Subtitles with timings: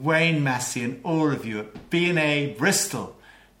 [0.00, 3.16] Wayne Massey and all of you at B&A Bristol.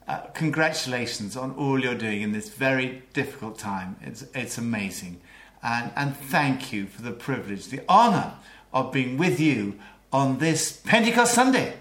[0.08, 3.96] Uh, congratulations on all you're doing in this very difficult time.
[4.00, 5.20] It's, it's amazing.
[5.62, 8.34] And, and thank you for the privilege, the honour
[8.72, 9.78] of being with you
[10.12, 11.74] on this Pentecost Sunday.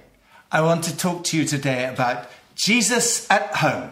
[0.52, 3.92] I want to talk to you today about Jesus at home.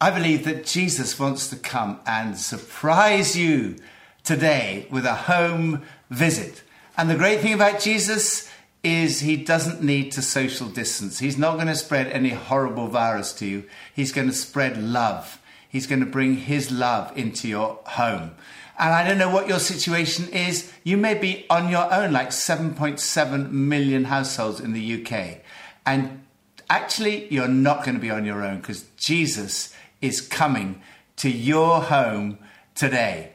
[0.00, 3.76] I believe that Jesus wants to come and surprise you
[4.24, 6.62] today with a home visit.
[6.96, 8.47] And the great thing about Jesus
[8.82, 11.18] is he doesn't need to social distance.
[11.18, 13.64] He's not going to spread any horrible virus to you.
[13.94, 15.40] He's going to spread love.
[15.68, 18.32] He's going to bring his love into your home.
[18.78, 20.72] And I don't know what your situation is.
[20.84, 25.40] You may be on your own, like 7.7 million households in the UK.
[25.84, 26.22] And
[26.70, 30.80] actually, you're not going to be on your own because Jesus is coming
[31.16, 32.38] to your home
[32.76, 33.32] today.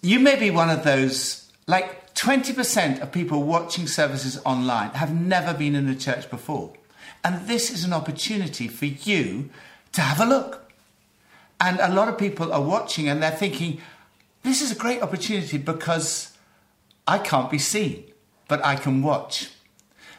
[0.00, 5.52] You may be one of those, like 20% of people watching services online have never
[5.52, 6.72] been in a church before.
[7.24, 9.50] And this is an opportunity for you
[9.90, 10.70] to have a look.
[11.60, 13.80] And a lot of people are watching and they're thinking,
[14.44, 16.32] this is a great opportunity because
[17.08, 18.04] I can't be seen,
[18.46, 19.50] but I can watch.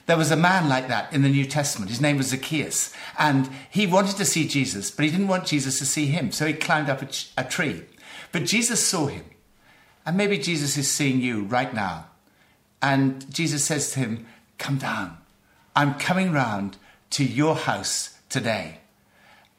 [0.06, 1.90] There was a man like that in the New Testament.
[1.90, 2.94] His name was Zacchaeus.
[3.18, 6.34] And he wanted to see Jesus, but he didn't want Jesus to see him.
[6.34, 7.84] So he climbed up a, a tree.
[8.34, 9.24] But Jesus saw him.
[10.06, 12.08] And maybe Jesus is seeing you right now.
[12.82, 14.26] And Jesus says to him,
[14.58, 15.18] Come down.
[15.76, 16.78] I'm coming round
[17.12, 18.80] to your house today.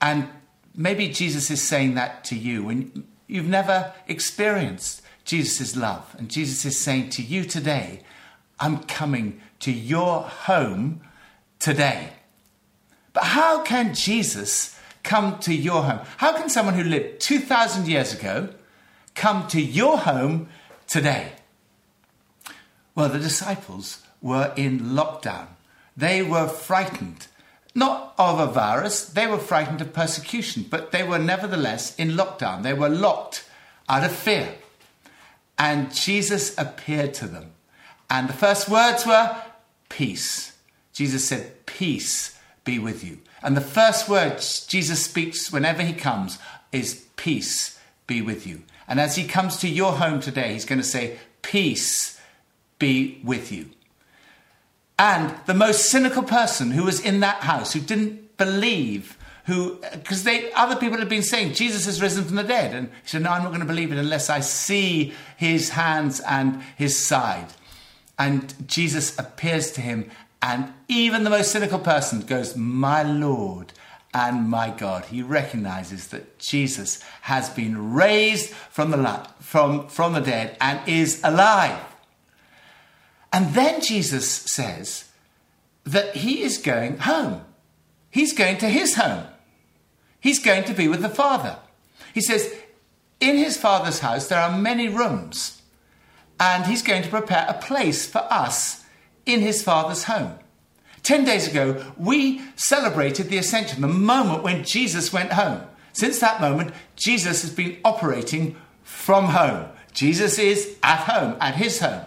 [0.01, 0.29] And
[0.75, 6.15] maybe Jesus is saying that to you when you've never experienced Jesus' love.
[6.19, 8.01] And Jesus is saying to you today,
[8.61, 11.01] I'm coming to your home
[11.59, 12.11] today.
[13.13, 16.01] But how can Jesus come to your home?
[16.19, 18.51] How can someone who lived 2,000 years ago
[19.15, 20.49] come to your home
[20.87, 21.33] today?
[22.95, 25.49] Well, the disciples were in lockdown.
[25.97, 27.27] They were frightened,
[27.75, 32.63] not of a virus, they were frightened of persecution, but they were nevertheless in lockdown.
[32.63, 33.49] They were locked
[33.89, 34.55] out of fear.
[35.59, 37.53] And Jesus appeared to them.
[38.11, 39.37] And the first words were,
[39.89, 40.57] Peace.
[40.93, 43.19] Jesus said, Peace be with you.
[43.43, 46.39] And the first words Jesus speaks whenever he comes
[46.73, 48.63] is, Peace be with you.
[48.87, 52.21] And as he comes to your home today, he's going to say, Peace
[52.79, 53.71] be with you.
[54.99, 60.25] And the most cynical person who was in that house, who didn't believe, who, because
[60.25, 62.75] they, other people had been saying, Jesus has risen from the dead.
[62.75, 66.21] And he said, No, I'm not going to believe it unless I see his hands
[66.21, 67.49] and his side.
[68.19, 73.73] And Jesus appears to him, and even the most cynical person goes, My Lord
[74.15, 75.07] and my God.
[75.07, 81.21] He recognizes that Jesus has been raised from the, from, from the dead and is
[81.25, 81.85] alive.
[83.33, 85.07] And then Jesus says
[85.83, 87.45] that he is going home.
[88.09, 89.27] He's going to his home.
[90.21, 91.59] He's going to be with the Father.
[92.15, 92.55] He says,
[93.21, 95.61] In his Father's house there are many rooms,
[96.39, 98.85] and he's going to prepare a place for us
[99.27, 100.39] in his Father's home.
[101.05, 105.61] Ten days ago, we celebrated the ascension, the moment when Jesus went home.
[105.93, 109.69] Since that moment, Jesus has been operating from home.
[109.93, 112.07] Jesus is at home, at his home.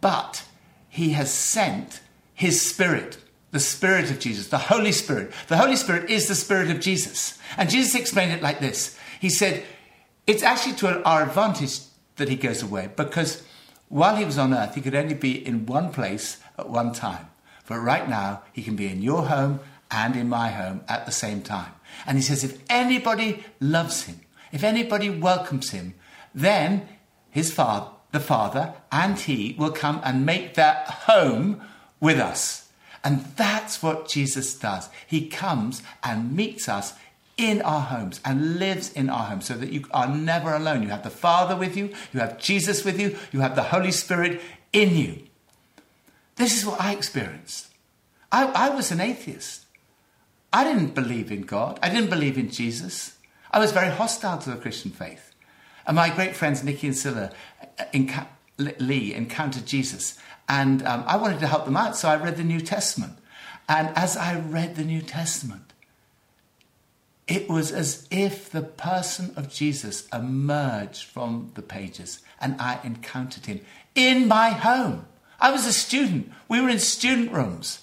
[0.00, 0.44] But
[0.88, 2.00] he has sent
[2.32, 3.18] his spirit,
[3.50, 5.32] the spirit of Jesus, the Holy Spirit.
[5.48, 7.38] The Holy Spirit is the spirit of Jesus.
[7.56, 9.64] And Jesus explained it like this He said,
[10.28, 11.80] It's actually to our advantage
[12.16, 13.42] that he goes away because
[13.88, 17.26] while he was on earth, he could only be in one place at one time.
[17.68, 21.12] But right now, he can be in your home and in my home at the
[21.12, 21.72] same time.
[22.06, 24.20] And he says, if anybody loves him,
[24.52, 25.94] if anybody welcomes him,
[26.34, 26.88] then
[27.30, 31.60] his father, the Father, and he will come and make their home
[32.00, 32.70] with us.
[33.04, 34.88] And that's what Jesus does.
[35.06, 36.94] He comes and meets us
[37.36, 40.82] in our homes and lives in our homes so that you are never alone.
[40.82, 43.92] You have the Father with you, you have Jesus with you, you have the Holy
[43.92, 44.40] Spirit
[44.72, 45.27] in you.
[46.38, 47.68] This is what I experienced.
[48.30, 49.66] I, I was an atheist.
[50.52, 51.78] I didn't believe in God.
[51.82, 53.18] I didn't believe in Jesus.
[53.50, 55.34] I was very hostile to the Christian faith.
[55.86, 60.18] And my great friends Nicky and Sila uh, enca- Lee encountered Jesus.
[60.48, 63.14] And um, I wanted to help them out, so I read the New Testament.
[63.68, 65.72] And as I read the New Testament,
[67.26, 73.46] it was as if the person of Jesus emerged from the pages and I encountered
[73.46, 73.60] him
[73.94, 75.06] in my home.
[75.38, 76.32] I was a student.
[76.48, 77.80] We were in student rooms,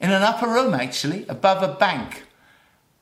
[0.00, 2.24] in an upper room actually, above a bank.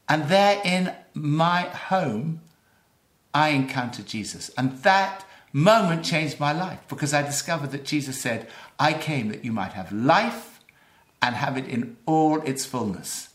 [0.08, 2.40] And there in my home,
[3.32, 4.50] I encountered Jesus.
[4.56, 8.48] And that moment changed my life because I discovered that Jesus said,
[8.78, 10.60] I came that you might have life
[11.22, 13.30] and have it in all its fullness.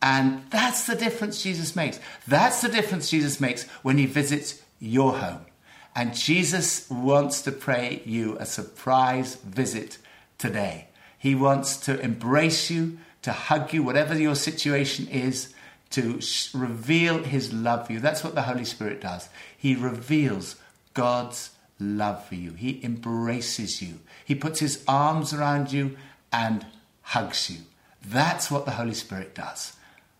[0.00, 2.00] And that's the difference Jesus makes.
[2.26, 5.46] That's the difference Jesus makes when he visits your home.
[5.94, 9.98] And Jesus wants to pray you a surprise visit
[10.38, 10.88] today.
[11.18, 15.54] He wants to embrace you, to hug you, whatever your situation is,
[15.90, 16.20] to
[16.54, 18.00] reveal his love for you.
[18.00, 19.28] That's what the Holy Spirit does.
[19.56, 20.56] He reveals
[20.94, 22.52] God's love for you.
[22.52, 24.00] He embraces you.
[24.24, 25.96] He puts his arms around you
[26.32, 26.64] and
[27.02, 27.58] hugs you.
[28.04, 29.76] That's what the Holy Spirit does.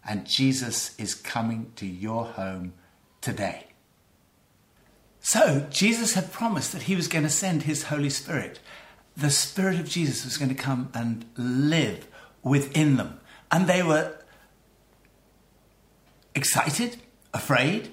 [0.07, 2.75] And Jesus is coming to your home
[3.21, 3.72] today.
[5.23, 8.59] So, Jesus had promised that he was going to send his Holy Spirit.
[9.17, 12.07] The Spirit of Jesus was going to come and live
[12.43, 13.21] within them.
[13.51, 14.17] And they were
[16.35, 16.97] excited,
[17.33, 17.93] afraid.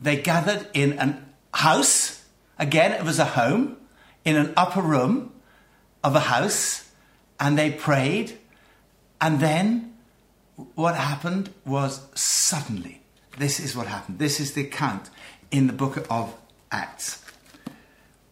[0.00, 2.20] They gathered in an house
[2.60, 3.78] Again, it was a home
[4.22, 5.32] in an upper room
[6.04, 6.90] of a house,
[7.40, 8.38] and they prayed.
[9.18, 9.94] And then
[10.74, 13.00] what happened was suddenly,
[13.38, 14.18] this is what happened.
[14.18, 15.08] This is the account
[15.50, 16.34] in the book of
[16.70, 17.24] Acts.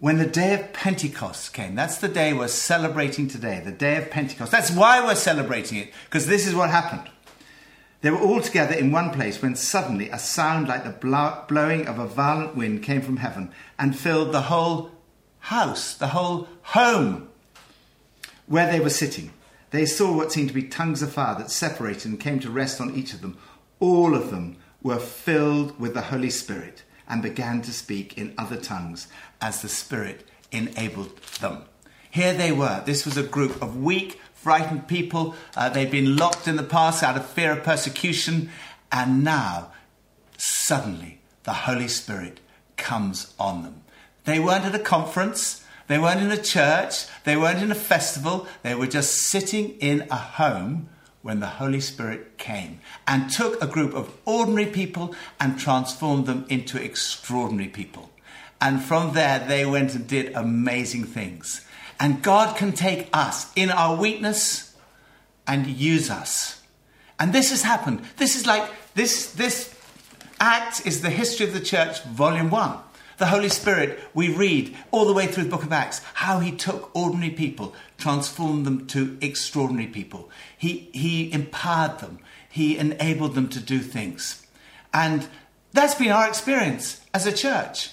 [0.01, 4.11] When the day of Pentecost came, that's the day we're celebrating today, the day of
[4.11, 4.53] Pentecost.
[4.53, 7.11] That's why we're celebrating it, because this is what happened.
[8.01, 11.99] They were all together in one place when suddenly a sound like the blowing of
[11.99, 14.93] a violent wind came from heaven and filled the whole
[15.41, 17.29] house, the whole home
[18.47, 19.33] where they were sitting.
[19.71, 22.81] They saw what seemed to be tongues of fire that separated and came to rest
[22.81, 23.37] on each of them.
[23.81, 28.57] All of them were filled with the Holy Spirit and began to speak in other
[28.57, 29.09] tongues
[29.41, 31.63] as the Spirit enabled them.
[32.11, 32.83] Here they were.
[32.85, 35.35] This was a group of weak, frightened people.
[35.57, 38.51] Uh, they'd been locked in the past out of fear of persecution.
[38.91, 39.73] And now,
[40.37, 42.41] suddenly, the Holy Spirit
[42.77, 43.83] comes on them.
[44.25, 45.65] They weren't at a conference.
[45.87, 47.07] They weren't in a church.
[47.25, 48.47] They weren't in a festival.
[48.63, 50.89] They were just sitting in a home
[51.29, 56.47] when the Holy Spirit came and took a group of ordinary people and transformed them
[56.49, 58.09] into extraordinary people.
[58.63, 61.67] And from there, they went and did amazing things.
[62.01, 64.75] And God can take us in our weakness
[65.47, 66.63] and use us.
[67.21, 68.01] And this has happened.
[68.17, 69.79] This is like this this
[70.41, 72.79] act is the history of the church volume 1.
[73.19, 76.53] The Holy Spirit, we read all the way through the book of Acts how he
[76.53, 80.31] took ordinary people, transformed them to extraordinary people.
[80.57, 84.47] He, he empowered them, he enabled them to do things.
[84.95, 85.27] And
[85.73, 87.91] that's been our experience as a church.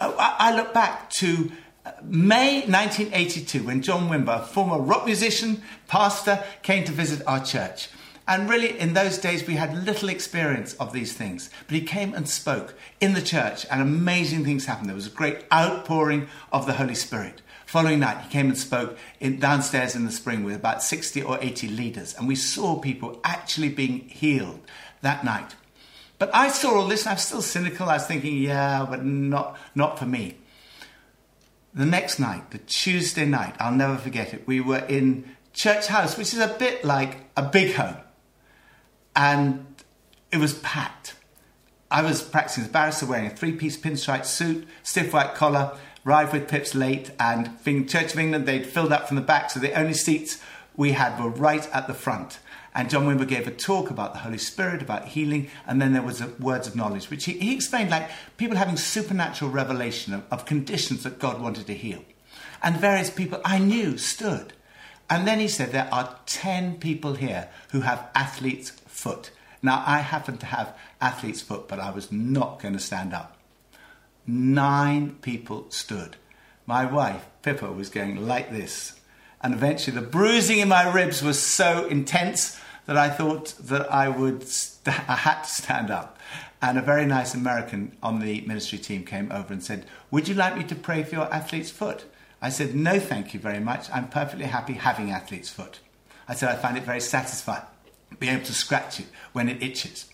[0.00, 1.52] Oh, I, I look back to
[1.86, 7.90] uh, May 1982, when John Wimber, former rock musician, pastor, came to visit our church.
[8.28, 11.48] And really, in those days, we had little experience of these things.
[11.66, 14.90] But he came and spoke in the church, and amazing things happened.
[14.90, 17.40] There was a great outpouring of the Holy Spirit.
[17.64, 21.38] Following night, he came and spoke in, downstairs in the spring with about 60 or
[21.40, 24.60] 80 leaders, and we saw people actually being healed
[25.00, 25.56] that night.
[26.18, 27.88] But I saw all this, and I was still cynical.
[27.88, 30.36] I was thinking, yeah, but not, not for me.
[31.72, 36.18] The next night, the Tuesday night, I'll never forget it, we were in Church House,
[36.18, 37.96] which is a bit like a big home.
[39.18, 39.66] And
[40.30, 41.16] it was packed.
[41.90, 45.76] I was practicing as a barrister wearing a three piece pinstripe suit, stiff white collar,
[46.06, 49.50] arrived with Pips late, and being Church of England, they'd filled up from the back,
[49.50, 50.40] so the only seats
[50.76, 52.38] we had were right at the front.
[52.74, 56.02] And John Wimber gave a talk about the Holy Spirit, about healing, and then there
[56.02, 60.46] was words of knowledge, which he, he explained like people having supernatural revelation of, of
[60.46, 62.04] conditions that God wanted to heal.
[62.62, 64.52] And various people I knew stood.
[65.10, 69.30] And then he said, There are 10 people here who have athlete's foot.
[69.62, 73.36] Now, I happen to have athlete's foot, but I was not going to stand up.
[74.26, 76.16] Nine people stood.
[76.66, 79.00] My wife, Pippa, was going like this.
[79.40, 84.08] And eventually, the bruising in my ribs was so intense that I thought that I
[84.08, 86.18] would, st- I had to stand up.
[86.60, 90.34] And a very nice American on the ministry team came over and said, Would you
[90.34, 92.04] like me to pray for your athlete's foot?
[92.42, 93.88] I said, No, thank you very much.
[93.92, 95.78] I'm perfectly happy having athlete's foot.
[96.26, 97.62] I said, I find it very satisfying
[98.18, 100.06] being able to scratch it when it itches.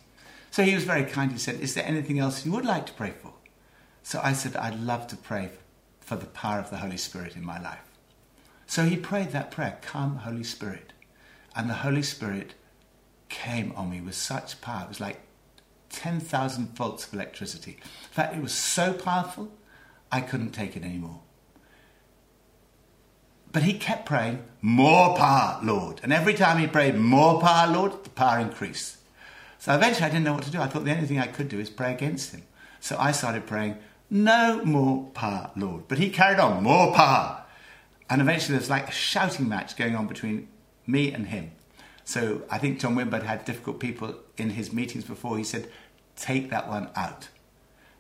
[0.51, 1.33] So he was very kind.
[1.33, 3.33] He said, Is there anything else you would like to pray for?
[4.03, 5.51] So I said, I'd love to pray
[6.01, 7.85] for the power of the Holy Spirit in my life.
[8.67, 10.93] So he prayed that prayer, Come, Holy Spirit.
[11.57, 12.55] And the Holy Spirit
[13.29, 14.85] came on me with such power.
[14.85, 15.21] It was like
[15.91, 17.79] 10,000 volts of electricity.
[17.83, 19.51] In fact, it was so powerful,
[20.11, 21.21] I couldn't take it anymore.
[23.55, 26.01] But he kept praying, More power, Lord.
[26.03, 28.99] And every time he prayed, More power, Lord, the power increased.
[29.61, 30.61] So eventually I didn't know what to do.
[30.61, 32.43] I thought the only thing I could do is pray against him.
[32.81, 33.79] So I started praying,
[34.11, 35.87] No more power, Lord.
[35.87, 37.45] But he carried on, more power.
[38.11, 40.49] And eventually there's like a shouting match going on between
[40.85, 41.53] me and him.
[42.05, 45.39] So I think John Wimber had difficult people in his meetings before.
[45.39, 45.71] He said,
[46.17, 47.29] take that one out.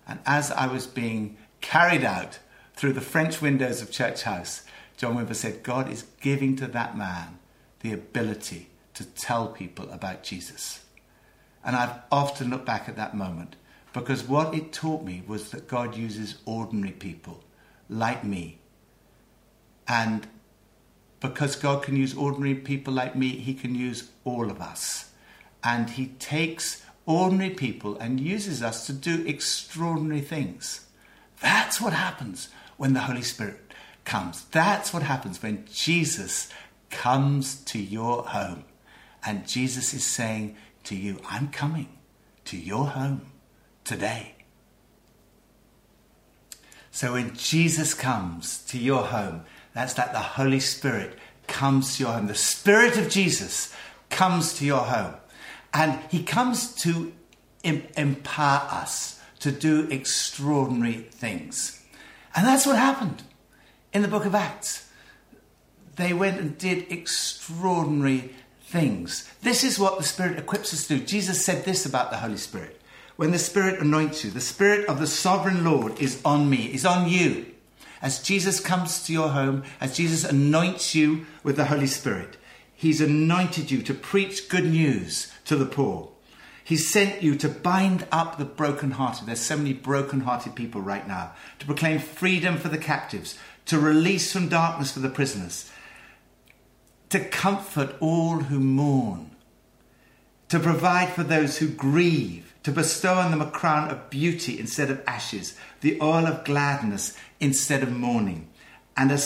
[0.07, 2.41] And as I was being carried out
[2.75, 4.65] through the French windows of Church House,
[4.97, 7.39] John Wimber said, God is giving to that man
[7.81, 10.85] the ability to tell people about Jesus.
[11.65, 13.57] And I've often looked back at that moment
[13.93, 17.43] because what it taught me was that God uses ordinary people
[17.89, 18.59] like me.
[19.87, 20.27] And
[21.21, 25.11] because God can use ordinary people like me, He can use all of us.
[25.63, 30.87] And He takes ordinary people and uses us to do extraordinary things.
[31.41, 33.61] That's what happens when the Holy Spirit
[34.05, 34.45] comes.
[34.47, 36.49] That's what happens when Jesus
[36.91, 38.65] comes to your home.
[39.27, 41.89] And Jesus is saying to you, I'm coming
[42.47, 43.33] to your home
[43.85, 44.35] today.
[46.91, 51.19] So when Jesus comes to your home, that's like the Holy Spirit
[51.49, 52.29] comes to your home.
[52.29, 53.75] The Spirit of Jesus
[54.11, 55.15] comes to your home.
[55.73, 57.13] And he comes to
[57.65, 61.83] em- empower us to do extraordinary things.
[62.37, 63.25] And that's what happened
[63.95, 64.91] in the book of Acts.
[65.97, 68.35] They went and did extraordinary
[68.65, 69.31] things.
[69.43, 71.05] This is what the Spirit equips us to do.
[71.05, 72.81] Jesus said this about the Holy Spirit.
[73.17, 76.85] When the Spirit anoints you, the Spirit of the sovereign Lord is on me, is
[76.85, 77.47] on you.
[78.03, 82.37] As Jesus comes to your home, as Jesus anoints you with the Holy Spirit,
[82.75, 86.11] He's anointed you to preach good news to the poor.
[86.65, 89.27] He sent you to bind up the brokenhearted.
[89.27, 91.33] There's so many brokenhearted people right now.
[91.59, 95.71] To proclaim freedom for the captives, to release from darkness for the prisoners,
[97.11, 99.31] to comfort all who mourn,
[100.49, 104.91] to provide for those who grieve, to bestow on them a crown of beauty instead
[104.91, 108.49] of ashes, the oil of gladness instead of mourning,
[108.97, 109.19] and a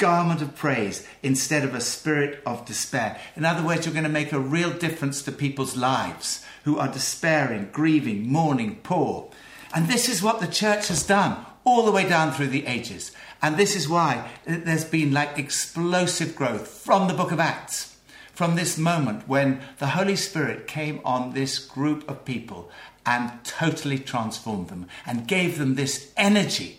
[0.00, 3.20] garment of praise instead of a spirit of despair.
[3.36, 6.88] In other words, you're going to make a real difference to people's lives who are
[6.88, 9.30] despairing, grieving, mourning, poor.
[9.74, 13.12] And this is what the church has done all the way down through the ages.
[13.42, 17.96] And this is why there's been like explosive growth from the book of Acts,
[18.32, 22.70] from this moment when the Holy Spirit came on this group of people
[23.04, 26.78] and totally transformed them and gave them this energy.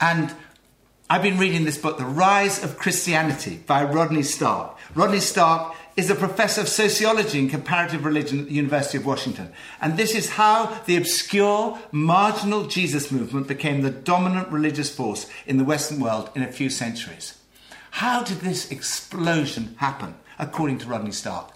[0.00, 0.34] And
[1.10, 4.76] I've been reading this book, The Rise of Christianity by Rodney Stark.
[4.94, 9.50] Rodney Stark is a professor of sociology and comparative religion at the University of Washington.
[9.80, 15.56] And this is how the obscure, marginal Jesus movement became the dominant religious force in
[15.56, 17.36] the Western world in a few centuries.
[17.90, 21.50] How did this explosion happen, according to Rodney Stark?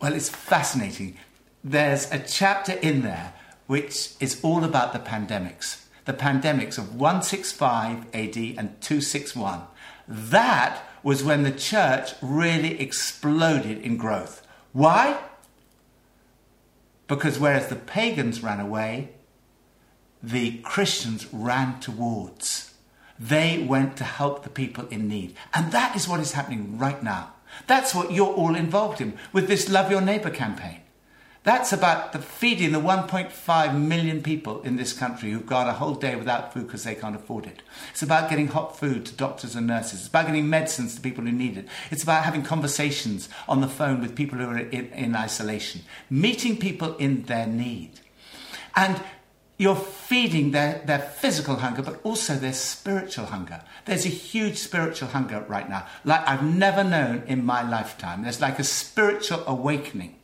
[0.00, 1.18] Well, it's fascinating.
[1.62, 3.34] There's a chapter in there
[3.66, 9.62] which is all about the pandemics the pandemics of 165 AD and 261.
[10.08, 14.46] That was when the church really exploded in growth.
[14.72, 15.18] Why?
[17.06, 19.10] Because whereas the pagans ran away,
[20.22, 22.74] the Christians ran towards.
[23.18, 25.34] They went to help the people in need.
[25.52, 27.34] And that is what is happening right now.
[27.66, 30.81] That's what you're all involved in with this Love Your Neighbour campaign.
[31.44, 35.96] That's about the feeding the 1.5 million people in this country who've gone a whole
[35.96, 37.62] day without food because they can't afford it.
[37.90, 40.00] It's about getting hot food to doctors and nurses.
[40.00, 41.66] It's about getting medicines to people who need it.
[41.90, 46.58] It's about having conversations on the phone with people who are in, in isolation, meeting
[46.58, 47.98] people in their need.
[48.76, 49.02] And
[49.58, 53.62] you're feeding their, their physical hunger, but also their spiritual hunger.
[53.84, 58.22] There's a huge spiritual hunger right now, like I've never known in my lifetime.
[58.22, 60.16] There's like a spiritual awakening.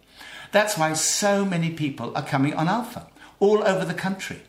[0.53, 3.07] That's why so many people are coming on Alpha
[3.41, 4.43] all over the country.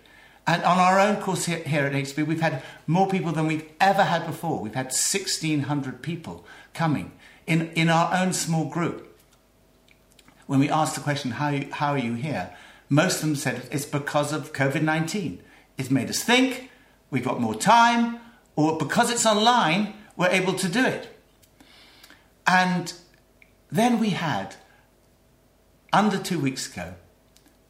[0.47, 4.03] And on our own course here, at HTB, we've had more people than we've ever
[4.03, 4.59] had before.
[4.59, 7.11] We've had 1,600 people coming
[7.45, 9.05] in, in our own small group.
[10.47, 12.55] When we asked the question, how, you, how are you here?
[12.89, 15.39] Most of them said it's because of COVID 19.
[15.77, 16.71] It's made us think,
[17.11, 18.19] we've got more time,
[18.55, 21.15] or because it's online, we're able to do it.
[22.47, 22.91] And
[23.71, 24.55] then we had
[25.91, 26.93] under two weeks ago,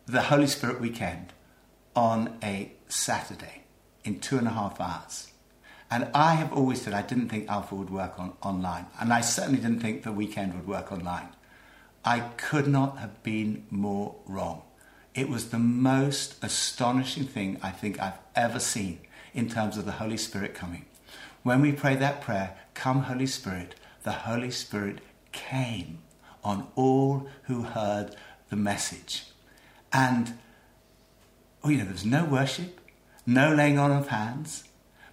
[0.06, 1.34] the Holy Spirit weekend
[1.96, 3.64] on a Saturday
[4.04, 5.32] in two and a half hours.
[5.92, 8.88] And I have always said I didn't think Alpha would work on, online.
[9.00, 11.30] And I certainly didn't think the weekend would work online.
[12.06, 14.64] I could not have been more wrong.
[15.16, 19.00] It was the most astonishing thing I think I've ever seen
[19.34, 20.86] in terms of the Holy Spirit coming.
[21.44, 25.00] When we pray that prayer, Come, Holy Spirit, the Holy Spirit
[25.32, 26.00] came
[26.44, 28.16] on all who heard
[28.50, 29.26] the message.
[29.92, 30.38] And,
[31.64, 32.80] oh, you know, there's no worship,
[33.26, 34.64] no laying on of hands.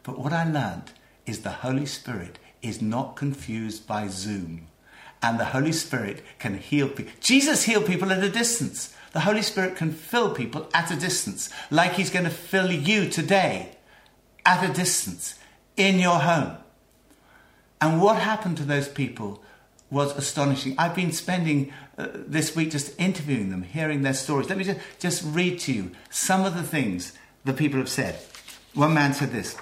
[0.03, 0.93] But what I learned
[1.25, 4.69] is the Holy Spirit is not confused by Zoom.
[5.23, 7.13] And the Holy Spirit can heal people.
[7.21, 8.95] Jesus healed people at a distance.
[9.13, 13.09] The Holy Spirit can fill people at a distance, like He's going to fill you
[13.09, 13.77] today
[14.45, 15.37] at a distance
[15.77, 16.59] in your home.
[17.81, 19.43] And what happened to those people
[19.91, 20.75] was astonishing.
[20.79, 24.49] I've been spending uh, this week just interviewing them, hearing their stories.
[24.49, 27.13] Let me just, just read to you some of the things
[27.45, 28.19] the people have said.
[28.75, 29.57] One man said this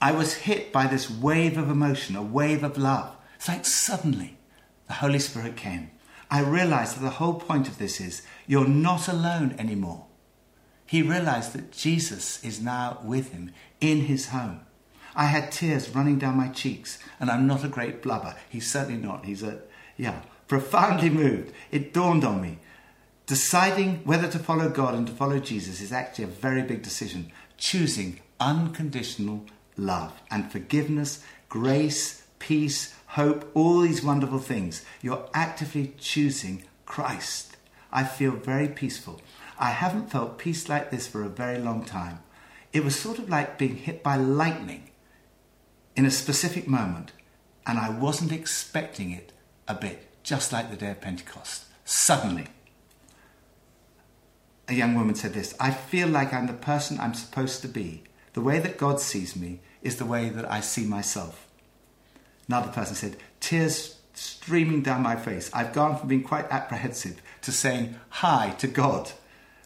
[0.00, 3.16] I was hit by this wave of emotion, a wave of love.
[3.36, 4.38] It's like suddenly
[4.86, 5.90] the Holy Spirit came.
[6.30, 10.06] I realized that the whole point of this is you're not alone anymore.
[10.86, 14.60] He realized that Jesus is now with him in his home.
[15.18, 18.36] I had tears running down my cheeks, and I'm not a great blubber.
[18.48, 19.24] He's certainly not.
[19.24, 19.62] He's a,
[19.96, 21.52] yeah, profoundly moved.
[21.72, 22.58] It dawned on me.
[23.26, 27.32] Deciding whether to follow God and to follow Jesus is actually a very big decision.
[27.56, 29.44] Choosing unconditional
[29.76, 34.84] love and forgiveness, grace, peace, hope, all these wonderful things.
[35.02, 37.56] You're actively choosing Christ.
[37.90, 39.20] I feel very peaceful.
[39.58, 42.20] I haven't felt peace like this for a very long time.
[42.72, 44.87] It was sort of like being hit by lightning
[45.98, 47.10] in a specific moment,
[47.66, 49.32] and I wasn't expecting it
[49.66, 51.64] a bit, just like the day of Pentecost.
[51.84, 52.46] Suddenly,
[54.68, 58.04] a young woman said this I feel like I'm the person I'm supposed to be.
[58.34, 61.48] The way that God sees me is the way that I see myself.
[62.46, 65.50] Another person said, Tears streaming down my face.
[65.52, 69.10] I've gone from being quite apprehensive to saying hi to God,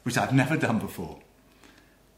[0.02, 1.18] which I've never done before.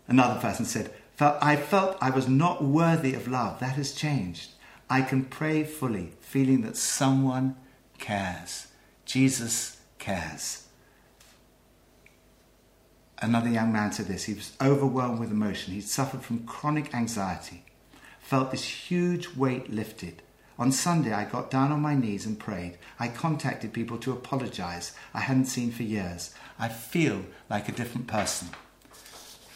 [0.07, 3.61] Another person said, I felt I was not worthy of love.
[3.61, 4.51] That has changed.
[4.91, 7.57] I can pray fully, feeling that someone
[7.99, 8.69] cares.
[9.05, 10.67] Jesus cares.
[13.19, 14.25] Another young man said this.
[14.25, 15.73] He was overwhelmed with emotion.
[15.73, 17.65] He'd suffered from chronic anxiety,
[18.21, 20.23] felt this huge weight lifted.
[20.59, 22.79] On Sunday, I got down on my knees and prayed.
[22.99, 26.35] I contacted people to apologize I hadn't seen for years.
[26.59, 28.49] I feel like a different person.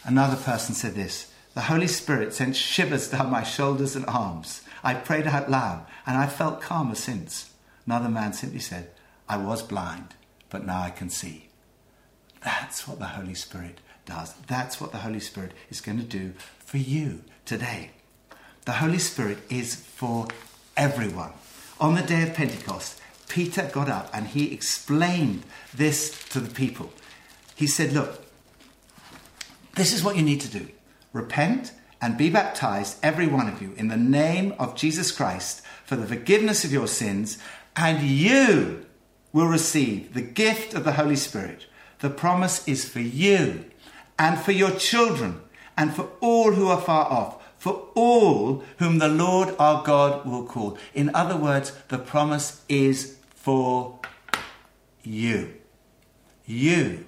[0.04, 4.62] Another person said this The Holy Spirit sent shivers down my shoulders and arms.
[4.84, 7.50] I prayed out loud and I felt calmer since.
[7.84, 8.92] Another man simply said,
[9.28, 10.14] I was blind,
[10.50, 11.48] but now I can see.
[12.44, 14.34] That's what the Holy Spirit does.
[14.46, 17.90] That's what the Holy Spirit is going to do for you today.
[18.64, 20.28] The Holy Spirit is for
[20.76, 21.32] everyone.
[21.80, 25.42] On the day of Pentecost, Peter got up and he explained
[25.74, 26.92] this to the people.
[27.56, 28.24] He said, Look,
[29.74, 30.68] this is what you need to do
[31.12, 35.96] repent and be baptized, every one of you, in the name of Jesus Christ for
[35.96, 37.38] the forgiveness of your sins,
[37.74, 38.86] and you
[39.32, 41.66] will receive the gift of the Holy Spirit.
[42.00, 43.64] The promise is for you
[44.18, 45.40] and for your children
[45.76, 50.46] and for all who are far off for all whom the Lord our God will
[50.46, 50.78] call.
[50.94, 53.98] In other words, the promise is for
[55.02, 55.54] you.
[56.46, 57.06] You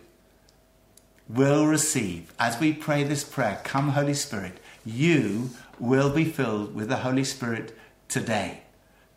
[1.35, 6.89] will receive, as we pray this prayer, Come, Holy Spirit, you will be filled with
[6.89, 7.77] the Holy Spirit
[8.09, 8.63] today.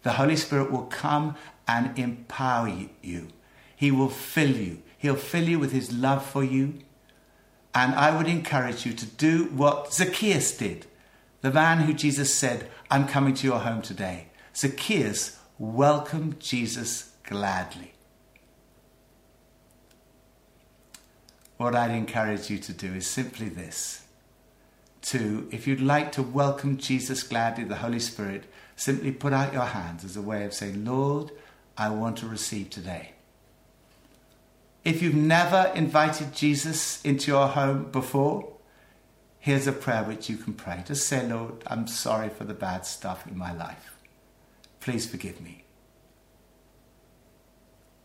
[0.03, 1.35] The Holy Spirit will come
[1.67, 2.67] and empower
[3.01, 3.27] you.
[3.75, 4.81] He will fill you.
[4.97, 6.75] He'll fill you with His love for you.
[7.73, 10.85] And I would encourage you to do what Zacchaeus did.
[11.41, 14.27] The man who Jesus said, I'm coming to your home today.
[14.55, 17.93] Zacchaeus welcomed Jesus gladly.
[21.57, 24.01] What I'd encourage you to do is simply this.
[25.03, 29.65] To, if you'd like to welcome Jesus gladly, the Holy Spirit, simply put out your
[29.65, 31.31] hands as a way of saying, Lord,
[31.77, 33.11] I want to receive today.
[34.83, 38.53] If you've never invited Jesus into your home before,
[39.39, 40.83] here's a prayer which you can pray.
[40.85, 43.93] Just say, Lord, I'm sorry for the bad stuff in my life.
[44.79, 45.63] Please forgive me.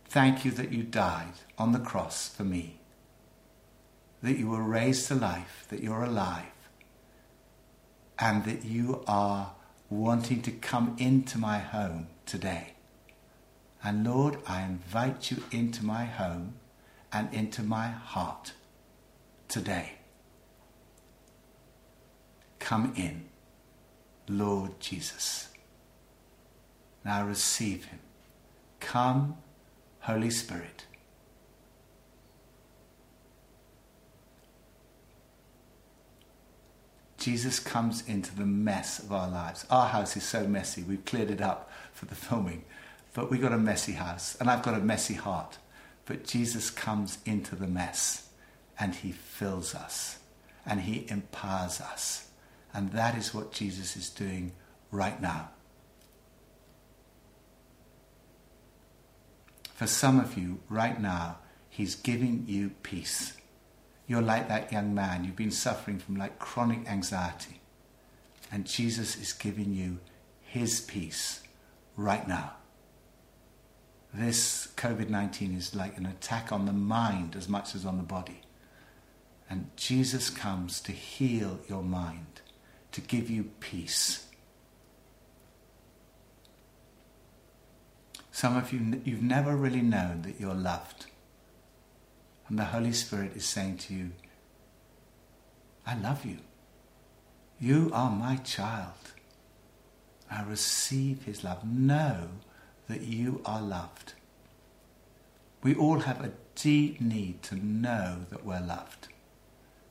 [0.08, 2.77] Thank you that you died on the cross for me,
[4.22, 6.44] that you were raised to life, that you're alive,
[8.18, 9.52] and that you are
[9.90, 12.74] wanting to come into my home today.
[13.82, 16.54] And Lord, I invite you into my home
[17.12, 18.52] and into my heart
[19.46, 19.92] today.
[22.58, 23.28] Come in,
[24.28, 25.48] Lord Jesus.
[27.04, 28.00] Now receive him.
[28.80, 29.38] Come,
[30.00, 30.84] Holy Spirit.
[37.28, 39.66] Jesus comes into the mess of our lives.
[39.68, 40.82] Our house is so messy.
[40.82, 42.64] We've cleared it up for the filming,
[43.12, 45.58] but we've got a messy house, and I've got a messy heart.
[46.06, 48.30] But Jesus comes into the mess
[48.80, 50.20] and he fills us.
[50.68, 52.28] and He empowers us.
[52.74, 54.52] And that is what Jesus is doing
[54.92, 55.48] right now.
[59.74, 61.38] For some of you, right now,
[61.70, 63.37] He's giving you peace.
[64.08, 65.24] You're like that young man.
[65.24, 67.60] You've been suffering from like chronic anxiety.
[68.50, 69.98] And Jesus is giving you
[70.40, 71.42] His peace
[71.94, 72.54] right now.
[74.12, 78.02] This COVID 19 is like an attack on the mind as much as on the
[78.02, 78.40] body.
[79.50, 82.40] And Jesus comes to heal your mind,
[82.92, 84.26] to give you peace.
[88.30, 91.06] Some of you, you've never really known that you're loved.
[92.48, 94.10] And the Holy Spirit is saying to you,
[95.86, 96.38] I love you.
[97.60, 98.92] You are my child.
[100.30, 101.64] I receive his love.
[101.64, 102.28] Know
[102.88, 104.14] that you are loved.
[105.62, 109.08] We all have a deep need to know that we're loved.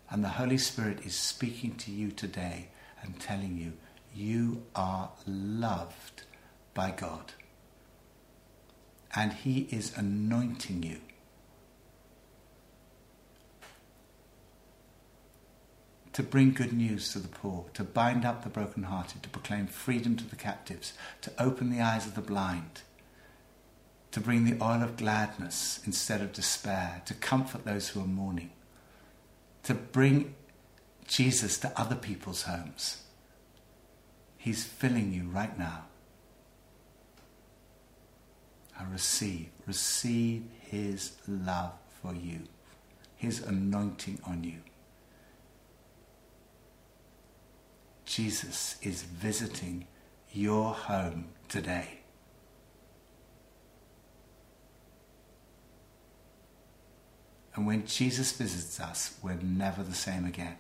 [0.10, 2.70] And the Holy Spirit is speaking to you today
[3.02, 3.74] and telling you,
[4.16, 6.24] you are loved
[6.74, 7.34] by God.
[9.16, 10.98] And He is anointing you.
[16.18, 20.16] To bring good news to the poor, to bind up the brokenhearted, to proclaim freedom
[20.16, 22.82] to the captives, to open the eyes of the blind,
[24.14, 28.50] to bring the oil of gladness instead of despair, to comfort those who are mourning,
[29.62, 30.34] to bring
[31.06, 33.04] Jesus to other people's homes.
[34.40, 35.86] He's filling you right now.
[38.80, 42.40] I receive, receive His love for you,
[43.18, 44.62] His anointing on you.
[48.08, 49.86] Jesus is visiting
[50.32, 52.00] your home today.
[57.54, 60.56] And when Jesus visits us, we're never the same again.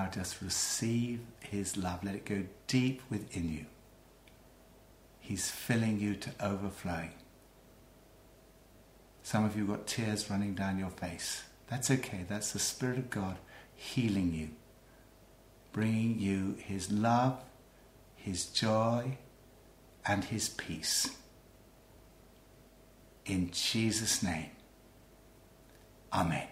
[0.00, 2.02] Now just receive His love.
[2.02, 3.66] Let it go deep within you.
[5.18, 7.12] He's filling you to overflowing.
[9.22, 11.42] Some of you got tears running down your face.
[11.68, 12.24] That's okay.
[12.26, 13.36] That's the Spirit of God
[13.74, 14.48] healing you,
[15.72, 17.38] bringing you His love,
[18.16, 19.18] His joy,
[20.06, 21.10] and His peace.
[23.26, 24.50] In Jesus' name,
[26.10, 26.48] Amen.